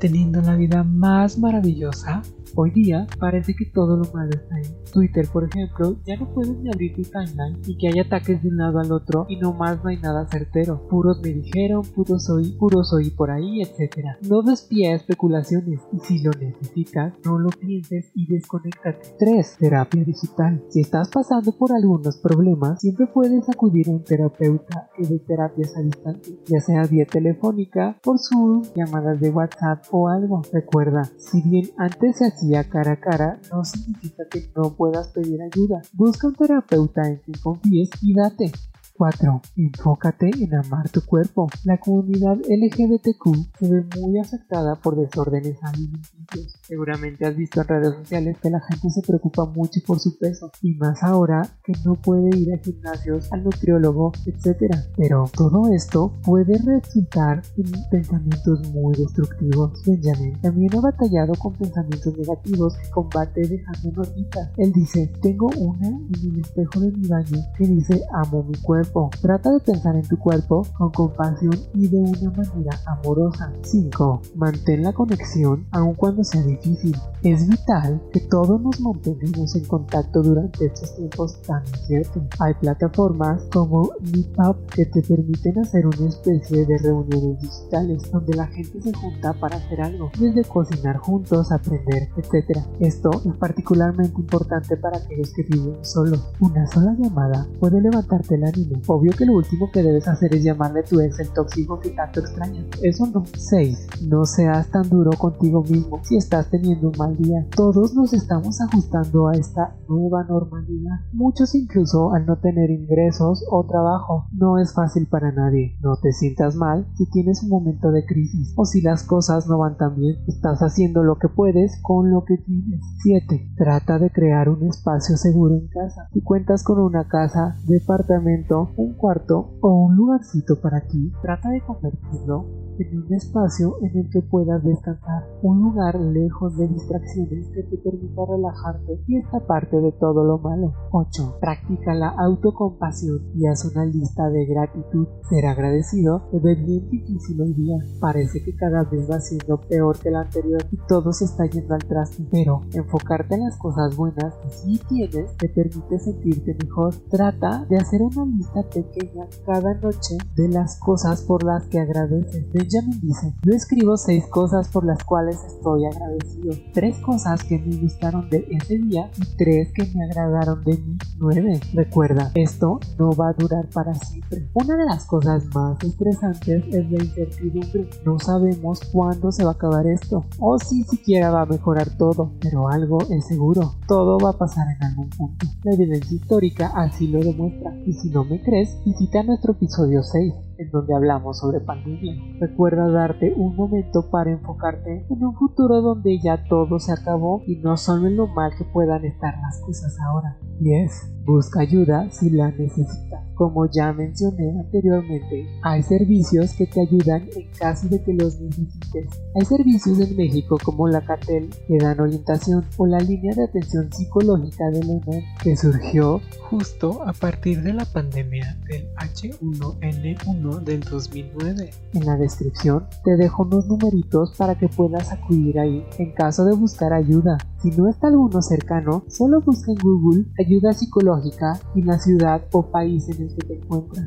teniendo 0.00 0.40
la 0.40 0.56
vida 0.56 0.84
más 0.84 1.38
maravillosa, 1.38 2.22
Hoy 2.54 2.70
día 2.70 3.06
parece 3.18 3.54
que 3.54 3.66
todo 3.66 3.96
lo 3.96 4.04
malo 4.12 4.30
está 4.30 4.54
ahí. 4.54 4.64
Twitter, 4.92 5.26
por 5.32 5.44
ejemplo, 5.44 5.96
ya 6.06 6.16
no 6.16 6.32
puedes 6.32 6.56
ni 6.58 6.68
abrir 6.68 6.94
tu 6.94 7.02
timeline 7.02 7.58
y 7.66 7.76
que 7.76 7.88
hay 7.88 7.98
ataques 7.98 8.42
de 8.42 8.48
un 8.48 8.56
lado 8.56 8.78
al 8.78 8.92
otro 8.92 9.26
y 9.28 9.36
no 9.36 9.52
más 9.52 9.82
no 9.82 9.90
hay 9.90 9.98
nada 9.98 10.26
certero. 10.28 10.86
Puros 10.88 11.20
me 11.22 11.30
dijeron, 11.30 11.82
puros 11.82 12.24
soy, 12.24 12.52
puros 12.52 12.88
soy 12.88 13.10
por 13.10 13.30
ahí, 13.30 13.60
etc. 13.62 14.16
No 14.28 14.42
des 14.42 14.62
pie 14.62 14.92
a 14.92 14.96
especulaciones 14.96 15.80
y 15.92 15.98
si 16.00 16.22
lo 16.22 16.30
necesitas, 16.32 17.14
no 17.24 17.38
lo 17.38 17.50
pienses 17.50 18.10
y 18.14 18.26
desconéctate. 18.26 19.16
3. 19.18 19.56
Terapia 19.58 20.04
digital. 20.04 20.62
Si 20.68 20.80
estás 20.80 21.08
pasando 21.08 21.52
por 21.52 21.72
algunos 21.72 22.18
problemas, 22.18 22.80
siempre 22.80 23.06
puedes 23.06 23.48
acudir 23.48 23.88
a 23.88 23.92
un 23.92 24.04
terapeuta 24.04 24.88
que 24.96 25.06
dé 25.06 25.18
terapias 25.18 25.76
a 25.76 25.82
distancia, 25.82 26.34
ya 26.46 26.60
sea 26.60 26.84
vía 26.84 27.06
telefónica, 27.06 27.98
por 28.02 28.18
Zoom, 28.18 28.62
llamadas 28.74 29.20
de 29.20 29.30
WhatsApp 29.30 29.84
o 29.90 30.08
algo. 30.08 30.42
Recuerda, 30.52 31.04
si 31.16 31.42
bien 31.42 31.70
antes 31.76 32.16
se 32.16 32.26
hacía 32.36 32.64
cara 32.64 32.92
a 32.92 32.96
cara 32.96 33.40
no 33.50 33.64
significa 33.64 34.24
que 34.30 34.50
no 34.54 34.74
puedas 34.74 35.08
pedir 35.08 35.40
ayuda. 35.42 35.80
Busca 35.92 36.26
un 36.28 36.34
terapeuta 36.34 37.02
en 37.08 37.16
quien 37.16 37.38
confíes 37.40 37.90
y 38.02 38.14
date. 38.14 38.52
4. 38.96 39.42
Enfócate 39.56 40.30
en 40.40 40.54
amar 40.54 40.88
tu 40.90 41.04
cuerpo. 41.04 41.48
La 41.64 41.78
comunidad 41.78 42.36
LGBTQ 42.48 43.58
se 43.58 43.68
ve 43.68 43.84
muy 43.96 44.18
afectada 44.18 44.76
por 44.76 44.96
desórdenes 44.96 45.56
alimenticios. 45.62 46.58
Seguramente 46.62 47.26
has 47.26 47.36
visto 47.36 47.60
en 47.60 47.68
redes 47.68 47.94
sociales 47.94 48.36
que 48.42 48.50
la 48.50 48.60
gente 48.60 48.90
se 48.90 49.02
preocupa 49.02 49.46
mucho 49.46 49.80
por 49.86 50.00
su 50.00 50.16
peso 50.18 50.50
y 50.62 50.74
más 50.74 51.02
ahora 51.02 51.42
que 51.64 51.72
no 51.84 51.94
puede 51.94 52.36
ir 52.38 52.54
a 52.54 52.58
gimnasios, 52.58 53.32
al 53.32 53.44
nutriólogo, 53.44 54.12
etc. 54.24 54.74
Pero 54.96 55.24
todo 55.36 55.72
esto 55.72 56.12
puede 56.24 56.58
resultar 56.58 57.42
en 57.56 57.72
pensamientos 57.90 58.68
muy 58.72 58.94
destructivos. 58.94 59.82
Benjamin 59.86 60.40
también 60.40 60.74
ha 60.76 60.80
batallado 60.80 61.34
con 61.34 61.52
pensamientos 61.54 62.16
negativos 62.16 62.76
que 62.78 62.90
combate 62.90 63.40
dejando 63.42 64.02
notitas. 64.02 64.50
Él 64.56 64.72
dice, 64.72 65.12
tengo 65.20 65.50
una 65.58 65.88
en 65.88 66.34
el 66.34 66.40
espejo 66.40 66.80
de 66.80 66.92
mi 66.92 67.08
baño 67.08 67.38
que 67.56 67.66
dice 67.66 68.02
amo 68.12 68.42
mi 68.42 68.56
cuerpo 68.60 68.85
Trata 69.20 69.52
de 69.52 69.60
pensar 69.60 69.96
en 69.96 70.06
tu 70.06 70.18
cuerpo 70.18 70.66
con 70.78 70.90
compasión 70.90 71.54
y 71.74 71.88
de 71.88 71.98
una 71.98 72.30
manera 72.30 72.80
amorosa. 72.86 73.52
5. 73.62 74.22
Mantén 74.34 74.82
la 74.82 74.92
conexión 74.92 75.66
aun 75.70 75.94
cuando 75.94 76.24
sea 76.24 76.42
difícil. 76.42 76.96
Es 77.22 77.48
vital 77.48 78.00
que 78.12 78.20
todos 78.20 78.60
nos 78.60 78.80
mantengamos 78.80 79.54
en 79.56 79.64
contacto 79.64 80.22
durante 80.22 80.66
estos 80.66 80.94
tiempos 80.96 81.40
tan 81.42 81.62
inciertos. 81.66 82.22
Hay 82.38 82.54
plataformas 82.54 83.42
como 83.52 83.90
Meetup 84.00 84.66
que 84.74 84.86
te 84.86 85.02
permiten 85.02 85.58
hacer 85.58 85.86
una 85.86 86.08
especie 86.08 86.64
de 86.66 86.78
reuniones 86.78 87.40
digitales 87.40 88.10
donde 88.10 88.36
la 88.36 88.46
gente 88.46 88.80
se 88.80 88.92
junta 88.92 89.32
para 89.34 89.56
hacer 89.56 89.80
algo, 89.80 90.10
desde 90.18 90.44
cocinar 90.44 90.96
juntos, 90.98 91.52
aprender, 91.52 92.08
etc. 92.16 92.60
Esto 92.80 93.10
es 93.24 93.36
particularmente 93.36 94.20
importante 94.20 94.76
para 94.76 94.98
aquellos 94.98 95.32
que 95.32 95.42
viven 95.42 95.84
solos. 95.84 96.22
Una 96.40 96.66
sola 96.66 96.94
llamada 96.98 97.46
puede 97.60 97.80
levantarte 97.80 98.36
el 98.36 98.44
ánimo. 98.44 98.75
Obvio 98.86 99.12
que 99.16 99.26
lo 99.26 99.34
último 99.34 99.70
que 99.70 99.82
debes 99.82 100.08
hacer 100.08 100.34
es 100.34 100.44
llamarle 100.44 100.80
a 100.80 100.84
tu 100.84 101.00
ex 101.00 101.18
el 101.20 101.30
tóxico 101.30 101.78
que 101.78 101.90
tanto 101.90 102.20
extrañas. 102.20 102.66
Eso 102.82 103.06
no. 103.06 103.24
6. 103.36 103.86
No 104.08 104.24
seas 104.24 104.70
tan 104.70 104.88
duro 104.88 105.10
contigo 105.18 105.62
mismo 105.62 106.00
si 106.02 106.16
estás 106.16 106.50
teniendo 106.50 106.88
un 106.88 106.98
mal 106.98 107.16
día. 107.16 107.46
Todos 107.54 107.94
nos 107.94 108.12
estamos 108.12 108.60
ajustando 108.60 109.28
a 109.28 109.32
esta 109.34 109.74
nueva 109.88 110.24
normalidad. 110.24 111.00
Muchos 111.12 111.54
incluso 111.54 112.12
al 112.12 112.26
no 112.26 112.36
tener 112.36 112.70
ingresos 112.70 113.44
o 113.50 113.64
trabajo. 113.66 114.26
No 114.32 114.58
es 114.58 114.74
fácil 114.74 115.06
para 115.06 115.32
nadie. 115.32 115.76
No 115.80 115.96
te 115.96 116.12
sientas 116.12 116.56
mal 116.56 116.86
si 116.96 117.06
tienes 117.10 117.42
un 117.42 117.50
momento 117.50 117.90
de 117.90 118.04
crisis 118.04 118.52
o 118.56 118.64
si 118.64 118.80
las 118.80 119.02
cosas 119.02 119.46
no 119.46 119.58
van 119.58 119.76
tan 119.76 119.96
bien. 119.96 120.16
Estás 120.26 120.60
haciendo 120.60 121.02
lo 121.02 121.16
que 121.16 121.28
puedes 121.28 121.80
con 121.82 122.10
lo 122.10 122.24
que 122.24 122.38
tienes. 122.38 122.80
7. 123.02 123.54
Trata 123.56 123.98
de 123.98 124.10
crear 124.10 124.48
un 124.48 124.64
espacio 124.64 125.16
seguro 125.16 125.54
en 125.54 125.68
casa. 125.68 126.08
Si 126.12 126.20
cuentas 126.22 126.62
con 126.62 126.78
una 126.80 127.08
casa, 127.08 127.56
departamento, 127.66 128.65
un 128.76 128.94
cuarto 128.94 129.58
o 129.60 129.68
un 129.68 129.96
lugarcito 129.96 130.60
para 130.60 130.80
ti, 130.86 131.12
trata 131.22 131.50
de 131.50 131.60
convertirlo 131.60 132.65
en 132.78 133.02
un 133.02 133.14
espacio 133.14 133.76
en 133.82 133.98
el 133.98 134.10
que 134.10 134.22
puedas 134.22 134.62
descansar, 134.62 135.26
un 135.42 135.62
lugar 135.62 135.98
lejos 136.00 136.56
de 136.56 136.68
distracciones 136.68 137.48
que 137.48 137.62
te 137.62 137.78
permita 137.78 138.22
relajarte 138.26 139.00
y 139.06 139.16
parte 139.46 139.80
de 139.80 139.92
todo 139.92 140.24
lo 140.24 140.38
malo. 140.38 140.72
8. 140.92 141.38
Practica 141.40 141.94
la 141.94 142.08
autocompasión 142.08 143.20
y 143.34 143.46
haz 143.46 143.64
una 143.64 143.84
lista 143.84 144.28
de 144.30 144.46
gratitud. 144.46 145.06
Ser 145.28 145.46
agradecido 145.46 146.22
se 146.30 146.38
ve 146.38 146.54
bien 146.54 146.88
difícil 146.90 147.40
hoy 147.40 147.52
día. 147.54 147.76
Parece 148.00 148.42
que 148.42 148.54
cada 148.56 148.84
vez 148.84 149.08
va 149.10 149.20
siendo 149.20 149.60
peor 149.60 149.98
que 149.98 150.10
la 150.10 150.22
anterior 150.22 150.64
y 150.70 150.76
todo 150.88 151.12
se 151.12 151.24
está 151.24 151.46
yendo 151.46 151.74
al 151.74 151.84
traste. 151.84 152.24
Pero 152.30 152.62
enfocarte 152.72 153.34
en 153.34 153.44
las 153.44 153.56
cosas 153.56 153.96
buenas 153.96 154.34
que 154.42 154.50
sí 154.50 154.80
tienes 154.88 155.36
te 155.36 155.48
permite 155.48 155.98
sentirte 155.98 156.56
mejor. 156.62 156.94
Trata 157.10 157.66
de 157.68 157.76
hacer 157.76 158.02
una 158.02 158.26
lista 158.26 158.62
pequeña 158.62 159.26
cada 159.44 159.74
noche 159.74 160.16
de 160.34 160.48
las 160.48 160.78
cosas 160.80 161.22
por 161.22 161.44
las 161.44 161.66
que 161.66 161.78
agradeces. 161.78 162.46
Benjamin 162.66 163.00
dice, 163.00 163.32
yo 163.42 163.52
escribo 163.52 163.96
seis 163.96 164.26
cosas 164.26 164.68
por 164.68 164.84
las 164.84 165.02
cuales 165.04 165.38
estoy 165.46 165.84
agradecido. 165.84 166.54
Tres 166.72 166.98
cosas 166.98 167.44
que 167.44 167.58
me 167.58 167.76
gustaron 167.76 168.28
de 168.28 168.44
ese 168.50 168.78
día 168.78 169.08
y 169.16 169.36
tres 169.36 169.72
que 169.72 169.84
me 169.94 170.04
agradaron 170.04 170.64
de 170.64 170.76
mí. 170.76 170.98
Nueve. 171.18 171.60
Recuerda, 171.72 172.32
esto 172.34 172.80
no 172.98 173.12
va 173.12 173.28
a 173.28 173.32
durar 173.34 173.68
para 173.70 173.94
siempre. 173.94 174.48
Una 174.54 174.76
de 174.76 174.84
las 174.84 175.04
cosas 175.04 175.44
más 175.54 175.82
estresantes 175.84 176.64
es 176.68 176.90
la 176.90 177.04
incertidumbre. 177.04 177.88
No 178.04 178.18
sabemos 178.18 178.80
cuándo 178.92 179.30
se 179.30 179.44
va 179.44 179.50
a 179.50 179.54
acabar 179.54 179.86
esto 179.86 180.24
o 180.40 180.58
si 180.58 180.82
siquiera 180.84 181.30
va 181.30 181.42
a 181.42 181.46
mejorar 181.46 181.96
todo, 181.96 182.32
pero 182.40 182.68
algo 182.68 182.98
es 183.10 183.26
seguro. 183.26 183.76
Todo 183.86 184.18
va 184.18 184.30
a 184.30 184.38
pasar 184.38 184.66
en 184.76 184.82
algún 184.82 185.10
punto. 185.10 185.46
La 185.62 185.74
evidencia 185.74 186.16
histórica 186.16 186.72
así 186.74 187.06
lo 187.06 187.20
demuestra. 187.20 187.76
Y 187.86 187.92
si 187.92 188.10
no 188.10 188.24
me 188.24 188.42
crees, 188.42 188.76
visita 188.84 189.22
nuestro 189.22 189.52
episodio 189.52 190.02
6 190.02 190.34
en 190.58 190.70
donde 190.70 190.94
hablamos 190.94 191.38
sobre 191.38 191.60
pandemia. 191.60 192.14
Recuerda 192.40 192.88
darte 192.88 193.32
un 193.36 193.56
momento 193.56 194.10
para 194.10 194.30
enfocarte 194.30 195.06
en 195.08 195.24
un 195.24 195.34
futuro 195.34 195.80
donde 195.80 196.18
ya 196.18 196.44
todo 196.48 196.78
se 196.78 196.92
acabó 196.92 197.42
y 197.46 197.56
no 197.56 197.76
solo 197.76 198.06
en 198.06 198.16
lo 198.16 198.26
mal 198.26 198.52
que 198.56 198.64
puedan 198.64 199.04
estar 199.04 199.34
las 199.40 199.60
cosas 199.60 199.96
ahora. 200.00 200.38
10. 200.60 201.15
Busca 201.26 201.60
ayuda 201.60 202.08
si 202.12 202.30
la 202.30 202.52
necesitas. 202.52 203.20
Como 203.34 203.68
ya 203.68 203.92
mencioné 203.92 204.60
anteriormente, 204.60 205.44
hay 205.62 205.82
servicios 205.82 206.52
que 206.52 206.66
te 206.66 206.82
ayudan 206.82 207.28
en 207.36 207.50
caso 207.58 207.88
de 207.88 208.00
que 208.00 208.14
los 208.14 208.40
necesites. 208.40 209.08
Hay 209.34 209.44
servicios 209.44 209.98
en 209.98 210.16
México 210.16 210.56
como 210.62 210.86
la 210.86 211.00
CATEL 211.00 211.50
que 211.66 211.78
dan 211.78 211.98
orientación 211.98 212.64
o 212.76 212.86
la 212.86 213.00
línea 213.00 213.34
de 213.34 213.42
atención 213.42 213.92
psicológica 213.92 214.70
de 214.70 214.84
la 214.84 215.00
que 215.42 215.56
surgió 215.56 216.20
justo 216.48 217.02
a 217.04 217.12
partir 217.12 217.60
de 217.62 217.72
la 217.72 217.84
pandemia 217.86 218.56
del 218.68 218.88
H1N1 218.94 220.60
del 220.60 220.80
2009. 220.80 221.70
En 221.92 222.06
la 222.06 222.16
descripción 222.16 222.86
te 223.04 223.16
dejo 223.16 223.42
unos 223.42 223.66
numeritos 223.66 224.32
para 224.36 224.54
que 224.54 224.68
puedas 224.68 225.10
acudir 225.10 225.58
ahí 225.58 225.84
en 225.98 226.12
caso 226.12 226.44
de 226.44 226.54
buscar 226.54 226.92
ayuda. 226.92 227.36
Si 227.66 227.72
no 227.72 227.88
está 227.88 228.06
alguno 228.06 228.40
cercano, 228.42 229.02
solo 229.08 229.40
busca 229.40 229.72
en 229.72 229.78
Google 229.78 230.24
ayuda 230.38 230.72
psicológica 230.72 231.58
en 231.74 231.86
la 231.86 231.98
ciudad 231.98 232.40
o 232.52 232.62
país 232.62 233.08
en 233.08 233.22
el 233.22 233.34
que 233.34 233.44
te 233.44 233.54
encuentras. 233.54 234.06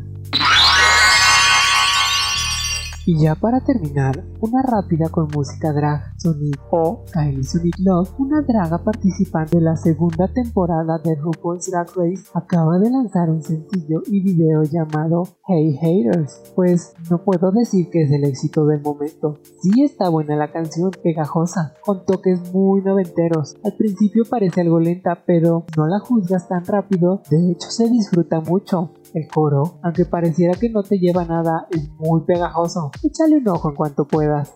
Y 3.10 3.18
ya 3.18 3.34
para 3.34 3.60
terminar, 3.60 4.24
una 4.40 4.62
rápida 4.62 5.10
con 5.10 5.30
música 5.34 5.74
drag, 5.74 6.14
Sonic 6.20 6.60
o 6.70 7.06
Kylie 7.12 7.44
Sonic 7.44 7.74
Love, 7.80 8.08
una 8.20 8.44
draga 8.44 8.84
participante 8.84 9.58
de 9.58 9.64
la 9.64 9.76
segunda 9.76 10.28
temporada 10.28 11.00
de 11.04 11.16
RuPaul's 11.16 11.72
Drag 11.72 11.88
Race, 11.96 12.30
acaba 12.36 12.78
de 12.78 12.92
lanzar 12.92 13.32
un 13.32 13.42
sencillo 13.42 14.04
y 14.06 14.22
video 14.22 14.62
llamado 14.62 15.24
Hey 15.48 15.76
Haters. 15.82 16.54
Pues 16.56 16.94
no 17.10 17.24
puedo 17.24 17.52
decir 17.52 17.90
que 17.90 18.04
es 18.04 18.12
el 18.12 18.26
éxito 18.26 18.68
del 18.68 18.84
momento. 18.84 19.40
Sí 19.60 19.82
está 19.82 20.10
buena 20.10 20.36
la 20.36 20.52
canción, 20.52 20.92
pegajosa, 21.02 21.74
con 21.84 22.06
toques 22.06 22.54
muy 22.54 22.84
noventeros. 22.84 23.56
Al 23.64 23.74
principio 23.74 24.24
parece 24.30 24.62
algo 24.62 24.80
lenta, 24.80 25.24
pero 25.26 25.66
no 25.76 25.88
la 25.88 26.00
juzgas 26.00 26.48
tan 26.48 26.64
rápido, 26.64 27.24
de 27.32 27.54
hecho 27.54 27.72
se 27.72 27.90
disfruta 27.90 28.40
mucho. 28.40 28.92
El 29.14 29.28
coro, 29.28 29.80
aunque 29.82 30.06
pareciera 30.06 30.54
que 30.54 30.70
no 30.70 30.84
te 30.84 31.00
lleva 31.00 31.26
nada, 31.26 31.68
es 31.72 31.90
muy 31.98 32.22
pegajoso. 32.22 32.92
Échale 33.04 33.38
un 33.38 33.48
ojo 33.48 33.70
en 33.70 33.76
cuanto 33.76 34.06
puedas. 34.06 34.54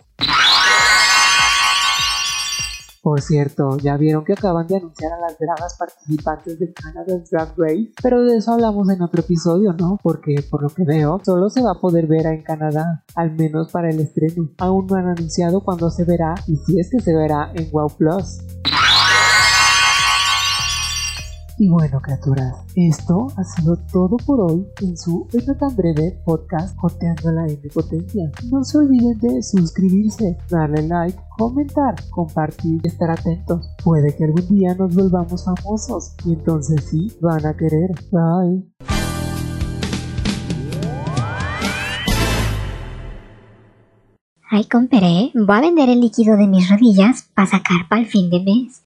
Por 3.01 3.19
cierto, 3.19 3.77
ya 3.79 3.97
vieron 3.97 4.23
que 4.23 4.31
acaban 4.31 4.65
de 4.65 4.77
anunciar 4.77 5.11
a 5.11 5.19
las 5.19 5.37
dragas 5.37 5.75
participantes 5.77 6.57
de 6.57 6.71
Canada 6.71 7.21
Drag 7.29 7.53
Race, 7.57 7.91
pero 8.01 8.23
de 8.23 8.37
eso 8.37 8.53
hablamos 8.53 8.89
en 8.89 9.01
otro 9.01 9.19
episodio, 9.19 9.73
¿no? 9.73 9.99
Porque 10.01 10.35
por 10.49 10.63
lo 10.63 10.69
que 10.69 10.85
veo, 10.85 11.19
solo 11.25 11.49
se 11.49 11.61
va 11.61 11.71
a 11.71 11.81
poder 11.81 12.07
ver 12.07 12.27
en 12.27 12.43
Canadá, 12.43 13.03
al 13.15 13.31
menos 13.33 13.71
para 13.71 13.89
el 13.89 13.99
estreno. 13.99 14.51
Aún 14.57 14.87
no 14.87 14.95
han 14.95 15.09
anunciado 15.09 15.65
cuándo 15.65 15.89
se 15.89 16.05
verá 16.05 16.33
y 16.47 16.55
si 16.55 16.79
es 16.79 16.89
que 16.89 17.01
se 17.01 17.13
verá 17.13 17.51
en 17.55 17.69
Wow 17.71 17.89
Plus. 17.97 18.37
Y 21.59 21.69
bueno, 21.69 22.01
criaturas, 22.01 22.57
esto 22.75 23.27
ha 23.37 23.43
sido 23.43 23.77
todo 23.91 24.17
por 24.25 24.41
hoy 24.41 24.67
en 24.81 24.97
su 24.97 25.27
no 25.47 25.55
tan 25.55 25.75
breve 25.75 26.19
podcast 26.25 26.75
Joteando 26.77 27.31
la 27.31 27.45
M 27.45 27.61
Potencia. 27.71 28.31
No 28.49 28.63
se 28.63 28.79
olviden 28.79 29.19
de 29.19 29.43
suscribirse, 29.43 30.35
darle 30.49 30.87
like, 30.87 31.19
comentar, 31.37 31.93
compartir 32.09 32.81
y 32.83 32.87
estar 32.87 33.11
atentos. 33.11 33.69
Puede 33.83 34.15
que 34.15 34.23
algún 34.23 34.47
día 34.47 34.73
nos 34.73 34.95
volvamos 34.95 35.45
famosos 35.45 36.15
y 36.25 36.33
entonces 36.33 36.83
sí 36.85 37.11
van 37.21 37.45
a 37.45 37.55
querer. 37.55 37.91
Bye. 38.11 38.63
Ay, 44.49 44.65
comperé, 44.65 45.31
voy 45.35 45.57
a 45.57 45.61
vender 45.61 45.89
el 45.89 46.01
líquido 46.01 46.35
de 46.35 46.47
mis 46.47 46.69
rodillas 46.69 47.29
para 47.35 47.47
sacar 47.47 47.87
para 47.89 48.01
el 48.01 48.07
fin 48.07 48.29
de 48.29 48.39
mes. 48.39 48.81